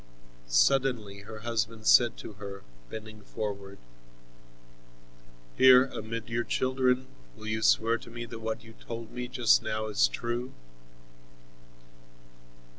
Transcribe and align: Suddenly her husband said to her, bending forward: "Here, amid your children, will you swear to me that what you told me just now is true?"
Suddenly 0.47 1.19
her 1.19 1.41
husband 1.41 1.85
said 1.85 2.17
to 2.17 2.33
her, 2.33 2.63
bending 2.89 3.21
forward: 3.21 3.77
"Here, 5.55 5.85
amid 5.85 6.27
your 6.27 6.43
children, 6.43 7.05
will 7.37 7.45
you 7.45 7.61
swear 7.61 7.99
to 7.99 8.09
me 8.09 8.25
that 8.25 8.39
what 8.39 8.63
you 8.63 8.73
told 8.73 9.11
me 9.11 9.27
just 9.27 9.61
now 9.61 9.85
is 9.85 10.07
true?" 10.07 10.53